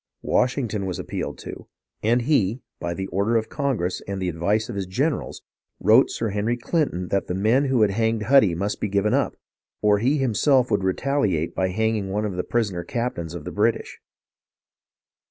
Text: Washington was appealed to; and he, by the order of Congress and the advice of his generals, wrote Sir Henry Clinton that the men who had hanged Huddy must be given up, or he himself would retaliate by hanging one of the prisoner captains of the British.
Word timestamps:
Washington 0.23 0.87
was 0.87 0.97
appealed 0.97 1.37
to; 1.37 1.67
and 2.01 2.23
he, 2.23 2.63
by 2.79 2.95
the 2.95 3.05
order 3.09 3.35
of 3.37 3.49
Congress 3.49 4.01
and 4.07 4.19
the 4.19 4.29
advice 4.29 4.67
of 4.67 4.75
his 4.75 4.87
generals, 4.87 5.43
wrote 5.79 6.09
Sir 6.09 6.29
Henry 6.29 6.57
Clinton 6.57 7.09
that 7.09 7.27
the 7.27 7.35
men 7.35 7.65
who 7.65 7.83
had 7.83 7.91
hanged 7.91 8.23
Huddy 8.23 8.55
must 8.55 8.81
be 8.81 8.87
given 8.87 9.13
up, 9.13 9.35
or 9.79 9.99
he 9.99 10.17
himself 10.17 10.71
would 10.71 10.83
retaliate 10.83 11.53
by 11.53 11.67
hanging 11.69 12.09
one 12.09 12.25
of 12.25 12.35
the 12.35 12.43
prisoner 12.43 12.83
captains 12.83 13.35
of 13.35 13.45
the 13.45 13.51
British. 13.51 13.99